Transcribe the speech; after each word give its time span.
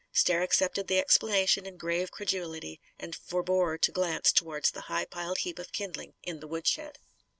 Stair 0.11 0.41
accepted 0.41 0.87
the 0.87 0.97
explanation 0.97 1.67
in 1.67 1.77
grave 1.77 2.09
credulity 2.09 2.81
and 2.99 3.15
forebore 3.15 3.77
to 3.77 3.91
glance 3.91 4.31
towards 4.31 4.71
the 4.71 4.81
high 4.89 5.05
piled 5.05 5.37
heap 5.45 5.59
of 5.59 5.71
kindling 5.71 6.15
in 6.23 6.39
the 6.39 6.47
woodshed. 6.47 6.97